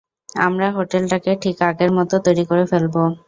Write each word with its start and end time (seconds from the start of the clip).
আমরা 0.39 0.67
হোটেলটাকে 0.71 1.31
ঠিক 1.43 1.57
আগের 1.69 1.91
মতো 1.97 2.15
তৈরি 2.25 2.43
করে 2.49 2.63
ফেলবো। 2.71 3.01